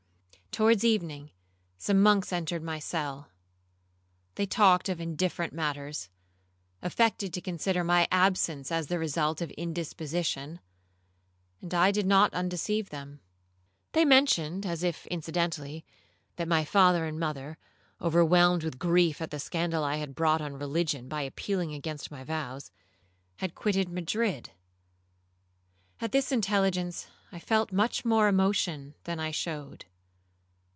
[0.53, 1.31] Towards evening
[1.77, 3.31] some monks entered my cell;
[4.35, 10.59] they talked of indifferent matters,—affected to consider my absence as the result of indisposition,
[11.61, 13.21] and I did not undeceive them.
[13.93, 15.85] They mentioned, as if incidentally,
[16.35, 17.57] that my father and mother,
[18.01, 22.25] overwhelmed with grief at the scandal I had brought on religion by appealing against my
[22.25, 22.71] vows,
[23.37, 24.49] had quitted Madrid.
[26.01, 29.85] At this intelligence I felt much more emotion than I showed.